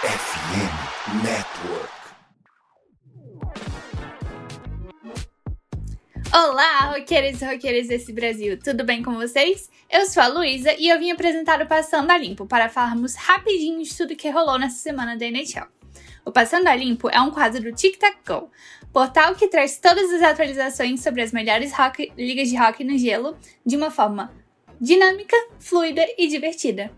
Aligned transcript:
FM 0.00 1.24
Network. 1.24 1.88
Olá, 6.32 6.92
roqueiros 6.92 7.42
e 7.42 7.44
roqueiras 7.44 7.88
desse 7.88 8.12
Brasil, 8.12 8.56
tudo 8.62 8.84
bem 8.84 9.02
com 9.02 9.14
vocês? 9.16 9.68
Eu 9.90 10.06
sou 10.06 10.22
a 10.22 10.28
Luísa 10.28 10.72
e 10.78 10.88
eu 10.88 11.00
vim 11.00 11.10
apresentar 11.10 11.60
o 11.60 11.66
Passando 11.66 12.12
a 12.12 12.16
Limpo 12.16 12.46
para 12.46 12.68
falarmos 12.68 13.16
rapidinho 13.16 13.82
de 13.82 13.96
tudo 13.96 14.14
que 14.14 14.30
rolou 14.30 14.56
nessa 14.56 14.76
semana 14.76 15.16
da 15.16 15.26
NHL. 15.26 15.66
O 16.24 16.30
Passando 16.30 16.68
a 16.68 16.76
Limpo 16.76 17.08
é 17.10 17.20
um 17.20 17.32
quadro 17.32 17.60
do 17.60 17.72
Tic 17.72 17.98
Tac 17.98 18.18
Go, 18.24 18.52
portal 18.92 19.34
que 19.34 19.48
traz 19.48 19.78
todas 19.78 20.12
as 20.12 20.22
atualizações 20.22 21.02
sobre 21.02 21.22
as 21.22 21.32
melhores 21.32 21.72
ligas 22.16 22.48
de 22.48 22.56
rock 22.56 22.84
no 22.84 22.96
gelo 22.96 23.36
de 23.66 23.76
uma 23.76 23.90
forma 23.90 24.32
dinâmica, 24.80 25.36
fluida 25.58 26.06
e 26.16 26.28
divertida. 26.28 26.88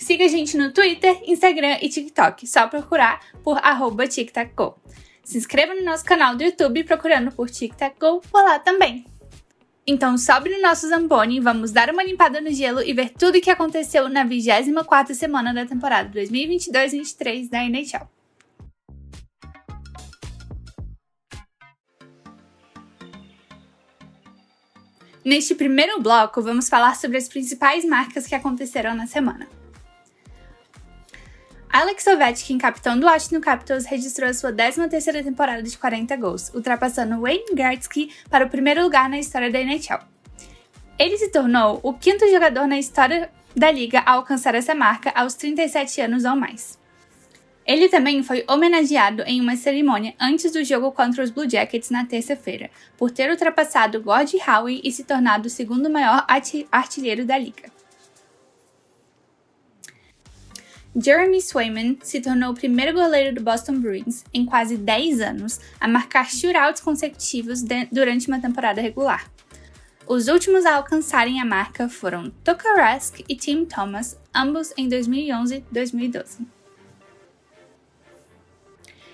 Siga 0.00 0.24
a 0.24 0.28
gente 0.28 0.56
no 0.56 0.72
Twitter, 0.72 1.20
Instagram 1.26 1.76
e 1.82 1.88
TikTok, 1.90 2.46
só 2.46 2.66
procurar 2.66 3.20
por 3.44 3.58
arroba. 3.58 4.04
Se 4.10 5.36
inscreva 5.36 5.74
no 5.74 5.84
nosso 5.84 6.04
canal 6.06 6.34
do 6.34 6.42
YouTube 6.42 6.84
procurando 6.84 7.30
por 7.30 7.50
TicTacGo 7.50 8.22
por 8.32 8.42
lá 8.42 8.58
também. 8.58 9.04
Então 9.86 10.16
sobe 10.16 10.48
no 10.48 10.62
nosso 10.62 10.88
Zamboni, 10.88 11.38
vamos 11.38 11.70
dar 11.70 11.90
uma 11.90 12.02
limpada 12.02 12.40
no 12.40 12.50
gelo 12.50 12.82
e 12.82 12.94
ver 12.94 13.10
tudo 13.10 13.36
o 13.36 13.40
que 13.42 13.50
aconteceu 13.50 14.08
na 14.08 14.24
24ª 14.24 15.12
semana 15.12 15.52
da 15.52 15.66
temporada 15.66 16.10
2022-23 16.18 17.50
da 17.50 17.62
NHL. 17.62 18.08
Neste 25.22 25.54
primeiro 25.54 26.00
bloco, 26.00 26.40
vamos 26.40 26.70
falar 26.70 26.96
sobre 26.96 27.18
as 27.18 27.28
principais 27.28 27.84
marcas 27.84 28.26
que 28.26 28.34
aconteceram 28.34 28.94
na 28.94 29.06
semana. 29.06 29.46
Alex 31.72 32.04
Ovechkin, 32.08 32.58
capitão 32.58 32.98
do 32.98 33.06
Washington 33.06 33.40
Capitals, 33.40 33.86
registrou 33.86 34.34
sua 34.34 34.52
13ª 34.52 35.22
temporada 35.22 35.62
de 35.62 35.78
40 35.78 36.16
gols, 36.16 36.52
ultrapassando 36.52 37.20
Wayne 37.20 37.54
Gretzky 37.54 38.12
para 38.28 38.44
o 38.44 38.50
primeiro 38.50 38.82
lugar 38.82 39.08
na 39.08 39.20
história 39.20 39.52
da 39.52 39.60
NHL. 39.60 40.00
Ele 40.98 41.16
se 41.16 41.30
tornou 41.30 41.78
o 41.84 41.94
quinto 41.94 42.28
jogador 42.28 42.66
na 42.66 42.76
história 42.76 43.30
da 43.54 43.70
liga 43.70 44.00
a 44.00 44.14
alcançar 44.14 44.56
essa 44.56 44.74
marca 44.74 45.12
aos 45.14 45.34
37 45.34 46.00
anos 46.00 46.24
ou 46.24 46.34
mais. 46.34 46.76
Ele 47.64 47.88
também 47.88 48.20
foi 48.24 48.44
homenageado 48.48 49.22
em 49.22 49.40
uma 49.40 49.54
cerimônia 49.54 50.14
antes 50.18 50.50
do 50.50 50.64
jogo 50.64 50.90
contra 50.90 51.22
os 51.22 51.30
Blue 51.30 51.48
Jackets 51.48 51.88
na 51.88 52.04
terça-feira, 52.04 52.68
por 52.98 53.12
ter 53.12 53.30
ultrapassado 53.30 54.02
Gordie 54.02 54.40
Howe 54.44 54.80
e 54.82 54.90
se 54.90 55.04
tornado 55.04 55.46
o 55.46 55.50
segundo 55.50 55.88
maior 55.88 56.26
artilheiro 56.72 57.24
da 57.24 57.38
liga. 57.38 57.70
Jeremy 60.94 61.40
Swayman 61.40 61.98
se 62.02 62.20
tornou 62.20 62.50
o 62.50 62.54
primeiro 62.54 62.92
goleiro 62.92 63.34
do 63.34 63.42
Boston 63.42 63.78
Bruins 63.78 64.24
em 64.34 64.44
quase 64.44 64.76
10 64.76 65.20
anos 65.20 65.60
a 65.78 65.86
marcar 65.86 66.28
shootouts 66.28 66.80
consecutivos 66.80 67.62
durante 67.92 68.26
uma 68.26 68.40
temporada 68.40 68.80
regular. 68.80 69.30
Os 70.04 70.26
últimos 70.26 70.66
a 70.66 70.74
alcançarem 70.74 71.40
a 71.40 71.44
marca 71.44 71.88
foram 71.88 72.30
Tuka 72.42 72.74
Rask 72.74 73.20
e 73.28 73.36
Tim 73.36 73.64
Thomas, 73.64 74.18
ambos 74.34 74.72
em 74.76 74.88
2011 74.88 75.54
e 75.54 75.64
2012. 75.70 76.46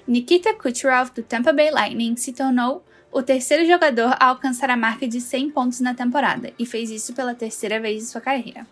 Nikita 0.09 0.55
Kucherov, 0.55 1.11
do 1.11 1.23
Tampa 1.23 1.53
Bay 1.53 1.71
Lightning, 1.71 2.17
se 2.17 2.33
tornou 2.33 2.83
o 3.13 3.23
terceiro 3.23 3.67
jogador 3.67 4.17
a 4.19 4.29
alcançar 4.29 4.71
a 4.71 4.77
marca 4.77 5.07
de 5.07 5.21
100 5.21 5.51
pontos 5.51 5.81
na 5.81 5.95
temporada 5.95 6.53
e 6.59 6.65
fez 6.65 6.91
isso 6.91 7.13
pela 7.13 7.35
terceira 7.35 7.79
vez 7.79 8.03
em 8.03 8.07
sua 8.07 8.21
carreira. 8.23 8.67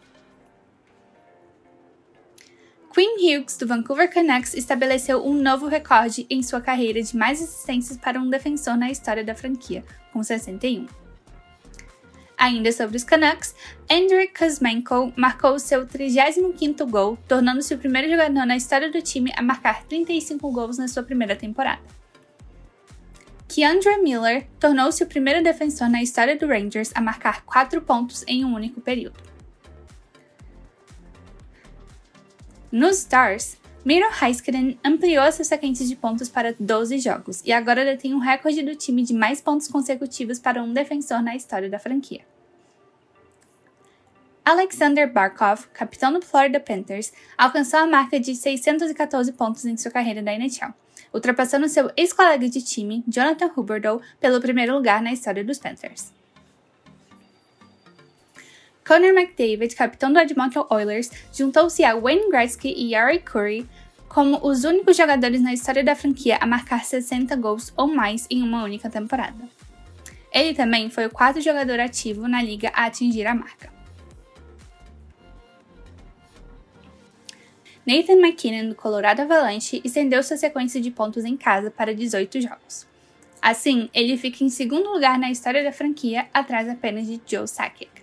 Quinn 2.94 3.16
Hughes, 3.18 3.56
do 3.56 3.66
Vancouver 3.66 4.08
Canucks, 4.08 4.54
estabeleceu 4.54 5.26
um 5.26 5.34
novo 5.34 5.66
recorde 5.66 6.28
em 6.30 6.44
sua 6.44 6.60
carreira 6.60 7.02
de 7.02 7.16
mais 7.16 7.42
assistências 7.42 7.98
para 7.98 8.20
um 8.20 8.30
defensor 8.30 8.76
na 8.76 8.88
história 8.88 9.24
da 9.24 9.34
franquia, 9.34 9.84
com 10.12 10.22
61. 10.22 10.86
Ainda 12.38 12.70
sobre 12.70 12.96
os 12.96 13.02
Canucks, 13.02 13.52
Andrei 13.90 14.28
Kuzmenko 14.28 15.12
marcou 15.16 15.58
seu 15.58 15.84
35º 15.84 16.88
gol, 16.88 17.18
tornando-se 17.26 17.74
o 17.74 17.78
primeiro 17.78 18.08
jogador 18.08 18.46
na 18.46 18.56
história 18.56 18.88
do 18.88 19.02
time 19.02 19.32
a 19.36 19.42
marcar 19.42 19.82
35 19.86 20.52
gols 20.52 20.78
na 20.78 20.86
sua 20.86 21.02
primeira 21.02 21.34
temporada. 21.34 21.82
Keandre 23.48 23.96
Miller 24.02 24.46
tornou-se 24.60 25.02
o 25.02 25.06
primeiro 25.08 25.42
defensor 25.42 25.88
na 25.88 26.00
história 26.00 26.36
do 26.36 26.46
Rangers 26.46 26.92
a 26.94 27.00
marcar 27.00 27.42
4 27.44 27.82
pontos 27.82 28.24
em 28.28 28.44
um 28.44 28.54
único 28.54 28.80
período. 28.80 29.33
Nos 32.74 32.98
Stars, 32.98 33.56
Miro 33.84 34.04
Heiskanen 34.20 34.76
ampliou 34.84 35.30
sua 35.30 35.44
sequência 35.44 35.86
de 35.86 35.94
pontos 35.94 36.28
para 36.28 36.56
12 36.58 36.98
jogos 36.98 37.40
e 37.44 37.52
agora 37.52 37.84
detém 37.84 38.12
um 38.12 38.18
recorde 38.18 38.64
do 38.64 38.74
time 38.74 39.04
de 39.04 39.14
mais 39.14 39.40
pontos 39.40 39.68
consecutivos 39.68 40.40
para 40.40 40.60
um 40.60 40.72
defensor 40.72 41.22
na 41.22 41.36
história 41.36 41.70
da 41.70 41.78
franquia. 41.78 42.22
Alexander 44.44 45.08
Barkov, 45.08 45.68
capitão 45.72 46.12
do 46.12 46.20
Florida 46.20 46.58
Panthers, 46.58 47.12
alcançou 47.38 47.78
a 47.78 47.86
marca 47.86 48.18
de 48.18 48.34
614 48.34 49.30
pontos 49.34 49.64
em 49.64 49.76
sua 49.76 49.92
carreira 49.92 50.20
da 50.20 50.34
NHL, 50.34 50.74
ultrapassando 51.12 51.68
seu 51.68 51.92
ex-colega 51.96 52.48
de 52.48 52.60
time, 52.60 53.04
Jonathan 53.06 53.52
Huberdeau, 53.56 54.02
pelo 54.18 54.40
primeiro 54.40 54.74
lugar 54.74 55.00
na 55.00 55.12
história 55.12 55.44
dos 55.44 55.60
Panthers. 55.60 56.12
Connor 58.86 59.14
McDavid, 59.14 59.74
capitão 59.74 60.12
do 60.12 60.18
Edmonton 60.18 60.66
Oilers, 60.68 61.10
juntou-se 61.32 61.82
a 61.82 61.96
Wayne 61.96 62.28
Gretzky 62.28 62.68
e 62.68 62.92
Yari 62.92 63.20
Curry 63.20 63.66
como 64.08 64.38
os 64.46 64.64
únicos 64.64 64.96
jogadores 64.96 65.40
na 65.40 65.54
história 65.54 65.82
da 65.82 65.96
franquia 65.96 66.36
a 66.40 66.46
marcar 66.46 66.84
60 66.84 67.34
gols 67.36 67.72
ou 67.76 67.86
mais 67.86 68.26
em 68.30 68.42
uma 68.42 68.62
única 68.62 68.90
temporada. 68.90 69.48
Ele 70.30 70.52
também 70.52 70.90
foi 70.90 71.06
o 71.06 71.10
quarto 71.10 71.40
jogador 71.40 71.80
ativo 71.80 72.28
na 72.28 72.42
liga 72.42 72.70
a 72.74 72.84
atingir 72.84 73.26
a 73.26 73.34
marca. 73.34 73.72
Nathan 77.86 78.14
McKinnon, 78.14 78.68
do 78.68 78.74
Colorado 78.74 79.20
Avalanche, 79.20 79.80
estendeu 79.84 80.22
sua 80.22 80.36
sequência 80.36 80.80
de 80.80 80.90
pontos 80.90 81.24
em 81.24 81.36
casa 81.36 81.70
para 81.70 81.94
18 81.94 82.40
jogos. 82.40 82.86
Assim, 83.40 83.90
ele 83.92 84.16
fica 84.16 84.42
em 84.42 84.48
segundo 84.48 84.90
lugar 84.90 85.18
na 85.18 85.30
história 85.30 85.62
da 85.62 85.72
franquia, 85.72 86.26
atrás 86.32 86.68
apenas 86.68 87.06
de 87.06 87.20
Joe 87.26 87.46
Sakic. 87.46 87.93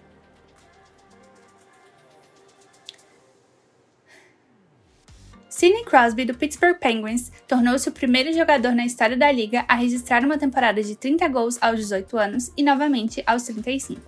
Sidney 5.61 5.83
Crosby, 5.83 6.25
do 6.25 6.33
Pittsburgh 6.33 6.79
Penguins, 6.79 7.31
tornou-se 7.47 7.88
o 7.88 7.91
primeiro 7.91 8.33
jogador 8.33 8.73
na 8.73 8.83
história 8.83 9.16
da 9.16 9.31
liga 9.31 9.63
a 9.67 9.75
registrar 9.75 10.25
uma 10.25 10.35
temporada 10.35 10.81
de 10.81 10.95
30 10.95 11.27
gols 11.27 11.59
aos 11.61 11.77
18 11.77 12.17
anos 12.17 12.51
e 12.57 12.63
novamente 12.63 13.22
aos 13.27 13.44
35. 13.44 14.01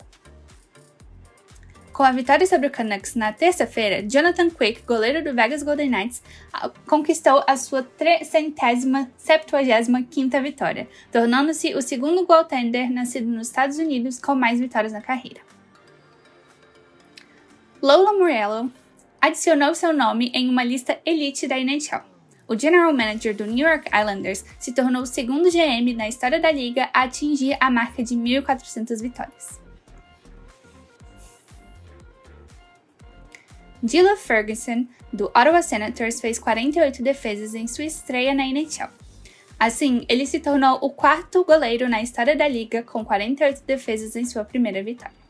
Com 1.93 2.01
a 2.01 2.11
vitória 2.11 2.47
sobre 2.47 2.65
o 2.65 2.71
Canucks 2.71 3.13
na 3.13 3.31
terça-feira, 3.31 4.01
Jonathan 4.01 4.49
Quick, 4.49 4.81
goleiro 4.81 5.23
do 5.23 5.35
Vegas 5.35 5.61
Golden 5.61 5.91
Knights, 5.91 6.23
conquistou 6.87 7.43
a 7.45 7.55
sua 7.55 7.83
375ª 7.83 10.41
vitória, 10.41 10.87
tornando-se 11.11 11.75
o 11.75 11.83
segundo 11.83 12.25
goaltender 12.25 12.91
nascido 12.91 13.27
nos 13.27 13.49
Estados 13.49 13.77
Unidos 13.77 14.17
com 14.17 14.33
mais 14.33 14.59
vitórias 14.59 14.91
na 14.91 15.01
carreira. 15.01 15.41
Lola 17.79 18.11
Morello 18.13 18.71
adicionou 19.23 19.73
seu 19.73 19.93
nome 19.93 20.29
em 20.33 20.49
uma 20.49 20.65
lista 20.65 20.99
elite 21.05 21.47
da 21.47 21.57
NHL. 21.57 22.01
O 22.45 22.59
general 22.59 22.91
manager 22.91 23.33
do 23.33 23.45
New 23.45 23.65
York 23.65 23.87
Islanders 23.87 24.43
se 24.59 24.73
tornou 24.73 25.03
o 25.03 25.05
segundo 25.05 25.49
GM 25.49 25.93
na 25.95 26.09
história 26.09 26.41
da 26.41 26.51
liga 26.51 26.89
a 26.93 27.03
atingir 27.03 27.55
a 27.57 27.71
marca 27.71 28.03
de 28.03 28.15
1.400 28.15 29.01
vitórias. 29.01 29.61
Dylan 33.81 34.17
Ferguson, 34.17 34.85
do 35.13 35.27
Ottawa 35.27 35.61
Senators, 35.61 36.19
fez 36.19 36.37
48 36.37 37.01
defesas 37.01 37.55
em 37.55 37.65
sua 37.65 37.85
estreia 37.85 38.33
na 38.33 38.45
NHL. 38.45 38.89
Assim, 39.57 40.05
ele 40.09 40.25
se 40.25 40.41
tornou 40.41 40.79
o 40.81 40.89
quarto 40.89 41.45
goleiro 41.45 41.87
na 41.87 42.01
história 42.01 42.35
da 42.35 42.45
liga 42.45 42.83
com 42.83 43.05
48 43.05 43.63
defesas 43.65 44.17
em 44.17 44.25
sua 44.25 44.43
primeira 44.43 44.83
vitória. 44.83 45.22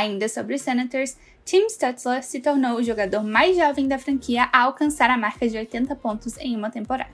Ainda 0.00 0.30
sobre 0.30 0.54
os 0.54 0.62
Senators, 0.62 1.14
Tim 1.44 1.68
Stutzler 1.68 2.22
se 2.22 2.40
tornou 2.40 2.78
o 2.78 2.82
jogador 2.82 3.22
mais 3.22 3.54
jovem 3.54 3.86
da 3.86 3.98
franquia 3.98 4.48
a 4.50 4.62
alcançar 4.62 5.10
a 5.10 5.18
marca 5.18 5.46
de 5.46 5.58
80 5.58 5.94
pontos 5.96 6.38
em 6.38 6.56
uma 6.56 6.70
temporada. 6.70 7.12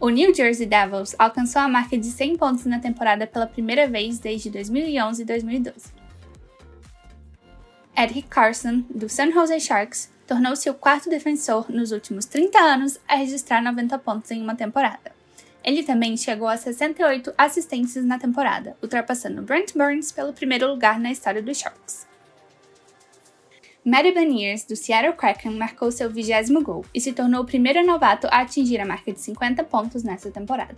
O 0.00 0.08
New 0.08 0.34
Jersey 0.34 0.66
Devils 0.66 1.14
alcançou 1.16 1.62
a 1.62 1.68
marca 1.68 1.96
de 1.96 2.06
100 2.06 2.36
pontos 2.36 2.64
na 2.64 2.80
temporada 2.80 3.28
pela 3.28 3.46
primeira 3.46 3.86
vez 3.86 4.18
desde 4.18 4.50
2011 4.50 5.22
e 5.22 5.24
2012. 5.24 5.92
Eric 7.96 8.22
Carson, 8.22 8.82
do 8.90 9.08
San 9.08 9.30
Jose 9.30 9.60
Sharks, 9.60 10.10
tornou-se 10.26 10.68
o 10.68 10.74
quarto 10.74 11.08
defensor 11.08 11.70
nos 11.70 11.92
últimos 11.92 12.24
30 12.24 12.58
anos 12.58 12.98
a 13.06 13.14
registrar 13.14 13.62
90 13.62 13.96
pontos 14.00 14.32
em 14.32 14.42
uma 14.42 14.56
temporada. 14.56 15.19
Ele 15.62 15.82
também 15.82 16.16
chegou 16.16 16.48
a 16.48 16.56
68 16.56 17.32
assistências 17.36 18.04
na 18.04 18.18
temporada, 18.18 18.76
ultrapassando 18.82 19.42
Brent 19.42 19.74
Burns 19.74 20.10
pelo 20.10 20.32
primeiro 20.32 20.68
lugar 20.68 20.98
na 20.98 21.10
história 21.10 21.42
dos 21.42 21.58
Sharks. 21.58 22.08
Matty 23.84 24.12
Beniers, 24.12 24.64
do 24.64 24.76
Seattle 24.76 25.14
Kraken, 25.14 25.52
marcou 25.52 25.90
seu 25.90 26.10
vigésimo 26.10 26.62
gol 26.62 26.84
e 26.94 27.00
se 27.00 27.12
tornou 27.12 27.42
o 27.42 27.46
primeiro 27.46 27.84
novato 27.84 28.26
a 28.30 28.40
atingir 28.40 28.78
a 28.80 28.86
marca 28.86 29.12
de 29.12 29.20
50 29.20 29.64
pontos 29.64 30.02
nessa 30.02 30.30
temporada. 30.30 30.76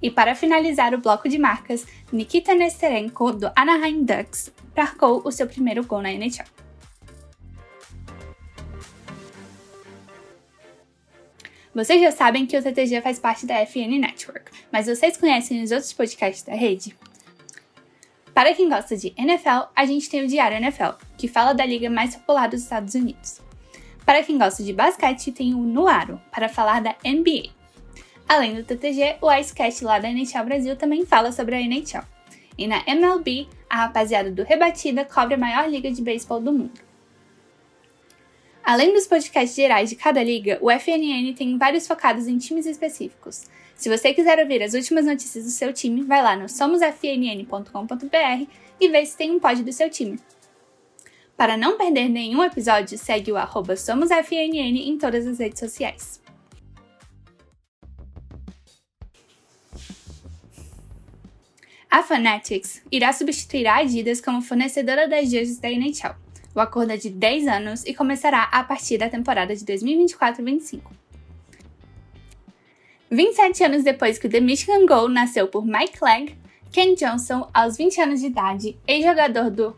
E 0.00 0.10
para 0.10 0.34
finalizar 0.34 0.94
o 0.94 0.98
bloco 0.98 1.28
de 1.28 1.38
marcas, 1.38 1.86
Nikita 2.12 2.54
Nesterenko, 2.54 3.32
do 3.32 3.50
Anaheim 3.54 4.04
Ducks, 4.04 4.52
marcou 4.76 5.22
o 5.24 5.32
seu 5.32 5.46
primeiro 5.46 5.84
gol 5.84 6.02
na 6.02 6.12
NHL. 6.12 6.67
Vocês 11.78 12.02
já 12.02 12.10
sabem 12.10 12.44
que 12.44 12.58
o 12.58 12.60
TTG 12.60 13.00
faz 13.00 13.20
parte 13.20 13.46
da 13.46 13.64
FN 13.64 14.00
Network, 14.00 14.50
mas 14.72 14.88
vocês 14.88 15.16
conhecem 15.16 15.62
os 15.62 15.70
outros 15.70 15.92
podcasts 15.92 16.42
da 16.42 16.52
rede? 16.52 16.92
Para 18.34 18.52
quem 18.52 18.68
gosta 18.68 18.96
de 18.96 19.14
NFL, 19.16 19.70
a 19.76 19.86
gente 19.86 20.10
tem 20.10 20.24
o 20.24 20.26
Diário 20.26 20.56
NFL, 20.56 20.98
que 21.16 21.28
fala 21.28 21.52
da 21.52 21.64
liga 21.64 21.88
mais 21.88 22.16
popular 22.16 22.48
dos 22.48 22.64
Estados 22.64 22.96
Unidos. 22.96 23.40
Para 24.04 24.24
quem 24.24 24.36
gosta 24.36 24.64
de 24.64 24.72
basquete, 24.72 25.30
tem 25.30 25.54
o 25.54 25.58
Nuaro, 25.58 26.20
para 26.32 26.48
falar 26.48 26.80
da 26.80 26.96
NBA. 27.04 27.50
Além 28.28 28.56
do 28.56 28.64
TTG, 28.64 29.18
o 29.22 29.32
Icecast 29.32 29.84
lá 29.84 30.00
da 30.00 30.10
NHL 30.10 30.44
Brasil 30.46 30.74
também 30.74 31.06
fala 31.06 31.30
sobre 31.30 31.54
a 31.54 31.60
NHL. 31.60 32.02
E 32.58 32.66
na 32.66 32.82
MLB, 32.88 33.46
a 33.70 33.84
rapaziada 33.84 34.32
do 34.32 34.42
Rebatida 34.42 35.04
cobre 35.04 35.34
a 35.34 35.38
maior 35.38 35.70
liga 35.70 35.92
de 35.92 36.02
beisebol 36.02 36.40
do 36.40 36.50
mundo. 36.50 36.87
Além 38.68 38.92
dos 38.92 39.06
podcasts 39.06 39.56
gerais 39.56 39.88
de 39.88 39.96
cada 39.96 40.22
liga, 40.22 40.58
o 40.60 40.70
FNN 40.70 41.32
tem 41.34 41.56
vários 41.56 41.86
focados 41.86 42.28
em 42.28 42.36
times 42.36 42.66
específicos. 42.66 43.46
Se 43.74 43.88
você 43.88 44.12
quiser 44.12 44.38
ouvir 44.38 44.62
as 44.62 44.74
últimas 44.74 45.06
notícias 45.06 45.44
do 45.44 45.50
seu 45.50 45.72
time, 45.72 46.02
vai 46.02 46.22
lá 46.22 46.36
no 46.36 46.50
somosfnn.com.br 46.50 48.46
e 48.78 48.88
vê 48.90 49.06
se 49.06 49.16
tem 49.16 49.30
um 49.30 49.40
pod 49.40 49.62
do 49.62 49.72
seu 49.72 49.88
time. 49.88 50.20
Para 51.34 51.56
não 51.56 51.78
perder 51.78 52.10
nenhum 52.10 52.44
episódio, 52.44 52.98
segue 52.98 53.32
o 53.32 53.38
arroba 53.38 53.74
SomosFNN 53.74 54.86
em 54.86 54.98
todas 54.98 55.26
as 55.26 55.38
redes 55.38 55.60
sociais. 55.60 56.20
A 61.90 62.02
Fanatics 62.02 62.82
irá 62.92 63.14
substituir 63.14 63.66
a 63.66 63.76
Adidas 63.76 64.20
como 64.20 64.42
fornecedora 64.42 65.08
das 65.08 65.30
jerseys 65.30 65.58
da 65.58 65.70
NHL. 65.70 66.27
O 66.58 66.60
acordo 66.60 66.90
é 66.90 66.96
de 66.96 67.08
10 67.08 67.46
anos 67.46 67.84
e 67.86 67.94
começará 67.94 68.42
a 68.50 68.64
partir 68.64 68.98
da 68.98 69.08
temporada 69.08 69.54
de 69.54 69.64
2024-25. 69.64 70.80
27 73.08 73.62
anos 73.62 73.84
depois 73.84 74.18
que 74.18 74.26
o 74.26 74.28
The 74.28 74.40
Michigan 74.40 74.84
Goal 74.84 75.08
nasceu 75.08 75.46
por 75.46 75.64
Mike 75.64 75.98
Legg, 76.02 76.36
Ken 76.72 76.96
Johnson, 76.96 77.48
aos 77.54 77.76
20 77.76 78.00
anos 78.00 78.20
de 78.20 78.26
idade, 78.26 78.76
ex-jogador 78.88 79.52
do 79.52 79.76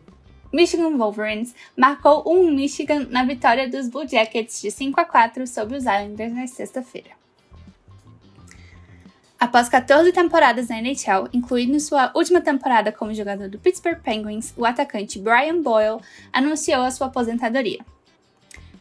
Michigan 0.51 0.97
Wolverines, 0.97 1.55
marcou 1.77 2.25
um 2.27 2.51
Michigan 2.51 3.07
na 3.11 3.27
vitória 3.27 3.69
dos 3.69 3.87
Blue 3.87 4.09
Jackets 4.09 4.63
de 4.63 4.71
5 4.71 4.99
a 5.03 5.05
4 5.05 5.47
sobre 5.47 5.77
os 5.77 5.83
Islanders 5.83 6.33
na 6.33 6.47
sexta-feira. 6.47 7.11
Após 9.41 9.71
14 9.71 10.13
temporadas 10.13 10.69
na 10.69 10.77
NHL, 10.77 11.27
incluindo 11.33 11.81
sua 11.81 12.13
última 12.15 12.43
temporada 12.43 12.93
como 12.93 13.15
jogador 13.15 13.49
do 13.49 13.59
Pittsburgh 13.59 13.99
Penguins, 14.03 14.53
o 14.55 14.67
atacante 14.67 15.19
Brian 15.19 15.63
Boyle 15.63 15.99
anunciou 16.31 16.83
a 16.83 16.91
sua 16.91 17.07
aposentadoria. 17.07 17.83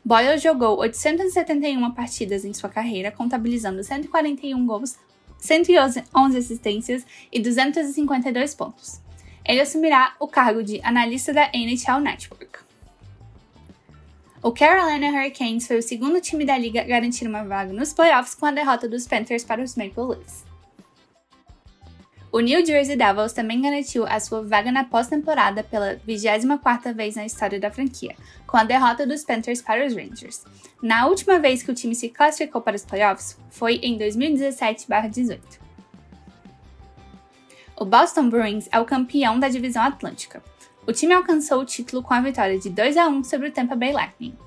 Boyle 0.04 0.38
jogou 0.38 0.78
871 0.80 1.92
partidas 1.92 2.44
em 2.44 2.54
sua 2.54 2.70
carreira, 2.70 3.10
contabilizando 3.10 3.82
141 3.82 4.66
gols, 4.66 5.00
111 5.38 6.04
assistências 6.38 7.06
e 7.32 7.40
252 7.40 8.54
pontos. 8.54 9.00
Ele 9.46 9.62
assumirá 9.62 10.14
o 10.20 10.28
cargo 10.28 10.62
de 10.62 10.82
analista 10.84 11.32
da 11.32 11.50
NHL 11.54 12.02
Network. 12.02 12.60
O 14.44 14.52
Carolina 14.52 15.08
Hurricanes 15.08 15.68
foi 15.68 15.78
o 15.78 15.82
segundo 15.82 16.20
time 16.20 16.46
da 16.46 16.58
liga 16.58 16.82
a 16.82 16.86
garantir 16.86 17.26
uma 17.28 17.46
vaga 17.46 17.72
nos 17.72 17.94
playoffs 17.94 18.36
com 18.36 18.46
a 18.46 18.52
derrota 18.52 18.90
dos 18.90 19.08
Panthers 19.08 19.46
para 19.46 19.64
os 19.64 19.78
Maple 19.78 20.04
Leafs. 20.04 20.49
O 22.32 22.42
New 22.42 22.64
Jersey 22.64 22.96
Devils 22.96 23.34
também 23.34 23.60
garantiu 23.60 24.06
a 24.06 24.20
sua 24.20 24.44
vaga 24.44 24.72
na 24.72 24.84
pós-temporada 24.84 25.64
pela 25.64 25.96
24ª 26.08 26.94
vez 26.94 27.16
na 27.16 27.26
história 27.26 27.60
da 27.60 27.72
franquia, 27.72 28.16
com 28.46 28.56
a 28.56 28.64
derrota 28.64 29.08
dos 29.08 29.24
Panthers 29.24 29.64
para 29.64 29.84
os 29.84 29.96
Rangers. 29.96 30.46
Na 30.82 31.08
última 31.08 31.40
vez 31.40 31.64
que 31.64 31.72
o 31.72 31.74
time 31.74 31.96
se 31.96 32.10
classificou 32.10 32.62
para 32.62 32.76
os 32.76 32.86
playoffs 32.86 33.36
foi 33.50 33.78
em 33.78 33.98
2017-18. 33.98 35.40
O 37.76 37.86
Boston 37.86 38.30
Bruins 38.30 38.70
é 38.72 38.80
o 38.80 38.86
campeão 38.86 39.40
da 39.40 39.50
divisão 39.50 39.82
Atlântica. 39.82 40.44
O 40.86 40.94
time 40.94 41.14
alcançou 41.14 41.60
o 41.60 41.66
título 41.66 42.04
com 42.04 42.14
a 42.14 42.22
vitória 42.22 42.60
de 42.60 42.70
2 42.70 42.96
a 42.96 43.08
1 43.08 43.24
sobre 43.24 43.48
o 43.48 43.52
Tampa 43.52 43.76
Bay 43.76 43.92
Lightning. 43.92 44.38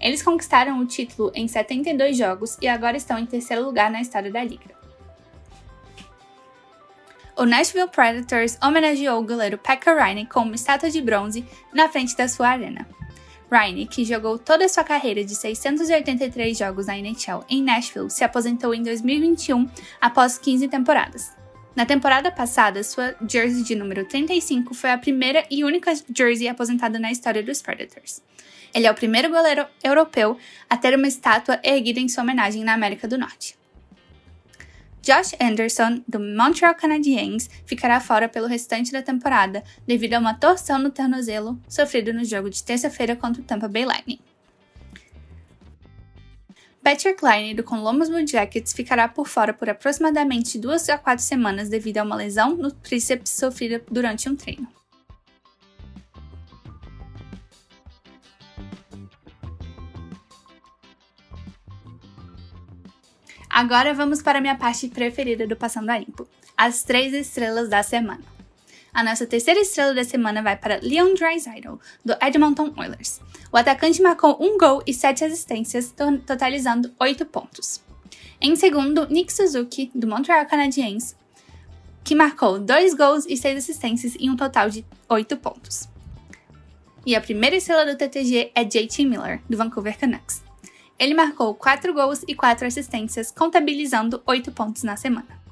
Eles 0.00 0.22
conquistaram 0.22 0.80
o 0.80 0.86
título 0.86 1.30
em 1.34 1.46
72 1.46 2.16
jogos 2.16 2.56
e 2.62 2.68
agora 2.68 2.96
estão 2.96 3.18
em 3.18 3.26
terceiro 3.26 3.62
lugar 3.62 3.90
na 3.90 4.00
história 4.00 4.30
da 4.30 4.42
liga 4.42 4.75
o 7.36 7.44
Nashville 7.44 7.88
Predators 7.88 8.58
homenageou 8.62 9.20
o 9.20 9.24
goleiro 9.24 9.58
Pekka 9.58 9.94
Rinne 9.94 10.26
com 10.26 10.40
uma 10.40 10.54
estátua 10.54 10.90
de 10.90 11.02
bronze 11.02 11.44
na 11.72 11.88
frente 11.88 12.16
da 12.16 12.26
sua 12.26 12.48
arena. 12.48 12.86
Rinne, 13.52 13.86
que 13.86 14.04
jogou 14.04 14.38
toda 14.38 14.64
a 14.64 14.68
sua 14.68 14.82
carreira 14.82 15.22
de 15.22 15.34
683 15.34 16.56
jogos 16.56 16.86
na 16.86 16.96
NHL 16.96 17.44
em 17.48 17.62
Nashville, 17.62 18.10
se 18.10 18.24
aposentou 18.24 18.74
em 18.74 18.82
2021 18.82 19.68
após 20.00 20.38
15 20.38 20.66
temporadas. 20.68 21.30
Na 21.76 21.84
temporada 21.84 22.32
passada, 22.32 22.82
sua 22.82 23.14
jersey 23.28 23.62
de 23.62 23.74
número 23.74 24.06
35 24.06 24.72
foi 24.72 24.90
a 24.90 24.98
primeira 24.98 25.44
e 25.50 25.62
única 25.62 25.92
jersey 26.14 26.48
aposentada 26.48 26.98
na 26.98 27.12
história 27.12 27.42
dos 27.42 27.60
Predators. 27.60 28.22
Ele 28.74 28.86
é 28.86 28.90
o 28.90 28.94
primeiro 28.94 29.28
goleiro 29.28 29.66
europeu 29.84 30.38
a 30.70 30.76
ter 30.76 30.96
uma 30.96 31.06
estátua 31.06 31.60
erguida 31.62 32.00
em 32.00 32.08
sua 32.08 32.22
homenagem 32.22 32.64
na 32.64 32.72
América 32.72 33.06
do 33.06 33.18
Norte. 33.18 33.56
Josh 35.06 35.36
Anderson, 35.40 36.02
do 36.08 36.18
Montreal 36.18 36.74
Canadiens, 36.74 37.48
ficará 37.64 38.00
fora 38.00 38.28
pelo 38.28 38.48
restante 38.48 38.90
da 38.90 39.00
temporada 39.00 39.62
devido 39.86 40.14
a 40.14 40.18
uma 40.18 40.34
torção 40.34 40.80
no 40.80 40.90
tornozelo 40.90 41.56
sofrido 41.68 42.12
no 42.12 42.24
jogo 42.24 42.50
de 42.50 42.60
terça-feira 42.60 43.14
contra 43.14 43.40
o 43.40 43.44
Tampa 43.44 43.68
Bay 43.68 43.84
Lightning. 43.84 44.18
Patrick 46.82 47.24
Line, 47.24 47.54
do 47.54 47.62
Columbus 47.62 48.08
Blue 48.08 48.26
Jackets, 48.26 48.72
ficará 48.72 49.06
por 49.06 49.28
fora 49.28 49.54
por 49.54 49.70
aproximadamente 49.70 50.58
duas 50.58 50.88
a 50.88 50.98
quatro 50.98 51.24
semanas 51.24 51.68
devido 51.68 51.98
a 51.98 52.02
uma 52.02 52.16
lesão 52.16 52.56
no 52.56 52.72
tríceps 52.72 53.30
sofrida 53.30 53.80
durante 53.88 54.28
um 54.28 54.34
treino. 54.34 54.66
Agora 63.56 63.94
vamos 63.94 64.20
para 64.20 64.36
a 64.36 64.40
minha 64.42 64.54
parte 64.54 64.86
preferida 64.86 65.46
do 65.46 65.56
Passando 65.56 65.88
a 65.88 65.96
Limpo, 65.96 66.28
as 66.54 66.82
três 66.82 67.14
estrelas 67.14 67.70
da 67.70 67.82
semana. 67.82 68.20
A 68.92 69.02
nossa 69.02 69.26
terceira 69.26 69.58
estrela 69.58 69.94
da 69.94 70.04
semana 70.04 70.42
vai 70.42 70.58
para 70.58 70.78
Leon 70.82 71.14
Draisaitl, 71.14 71.76
do 72.04 72.14
Edmonton 72.20 72.74
Oilers. 72.76 73.18
O 73.50 73.56
atacante 73.56 74.02
marcou 74.02 74.36
um 74.38 74.58
gol 74.58 74.82
e 74.86 74.92
sete 74.92 75.24
assistências, 75.24 75.90
totalizando 76.26 76.92
oito 77.00 77.24
pontos. 77.24 77.80
Em 78.42 78.54
segundo, 78.56 79.08
Nick 79.08 79.32
Suzuki, 79.32 79.90
do 79.94 80.06
Montreal 80.06 80.44
Canadiens, 80.44 81.16
que 82.04 82.14
marcou 82.14 82.58
dois 82.58 82.92
gols 82.92 83.24
e 83.26 83.38
seis 83.38 83.56
assistências 83.56 84.16
em 84.16 84.28
um 84.28 84.36
total 84.36 84.68
de 84.68 84.84
oito 85.08 85.34
pontos. 85.38 85.88
E 87.06 87.16
a 87.16 87.22
primeira 87.22 87.56
estrela 87.56 87.86
do 87.86 87.96
TTG 87.96 88.52
é 88.54 88.64
JT 88.64 89.06
Miller, 89.06 89.40
do 89.48 89.56
Vancouver 89.56 89.98
Canucks. 89.98 90.45
Ele 90.98 91.12
marcou 91.14 91.54
4 91.54 91.92
gols 91.92 92.24
e 92.26 92.34
4 92.34 92.66
assistências, 92.66 93.30
contabilizando 93.30 94.22
8 94.26 94.50
pontos 94.52 94.82
na 94.82 94.96
semana. 94.96 95.44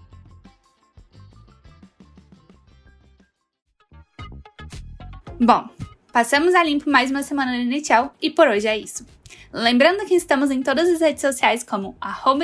Bom, 5.40 5.68
passamos 6.12 6.54
a 6.54 6.62
limpo 6.62 6.88
mais 6.88 7.10
uma 7.10 7.22
semana 7.22 7.52
no 7.52 7.58
NHL 7.58 8.10
e 8.22 8.30
por 8.30 8.48
hoje 8.48 8.68
é 8.68 8.78
isso. 8.78 9.04
Lembrando 9.52 10.06
que 10.06 10.14
estamos 10.14 10.50
em 10.50 10.62
todas 10.62 10.88
as 10.88 11.00
redes 11.00 11.20
sociais 11.20 11.62
como 11.62 11.94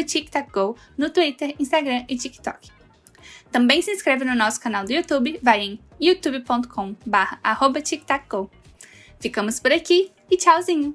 TicTacGo 0.06 0.76
no 0.98 1.08
Twitter, 1.10 1.54
Instagram 1.58 2.04
e 2.08 2.16
TikTok. 2.16 2.70
Também 3.50 3.82
se 3.82 3.90
inscreve 3.90 4.24
no 4.24 4.36
nosso 4.36 4.60
canal 4.60 4.84
do 4.84 4.92
YouTube, 4.92 5.40
vai 5.42 5.60
em 5.60 5.80
youtube.com/tictacgo. 6.00 8.48
Ficamos 9.18 9.58
por 9.58 9.72
aqui 9.72 10.12
e 10.30 10.36
tchauzinho! 10.36 10.94